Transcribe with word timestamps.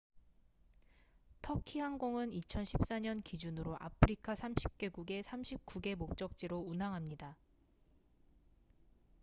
터키 1.43 1.77
항공은 1.77 2.31
2014년 2.31 3.23
기준으로 3.23 3.77
아프리카 3.79 4.33
30개국의 4.33 5.21
39개 5.21 5.95
목적지로 5.95 6.57
운항합니다 6.57 7.37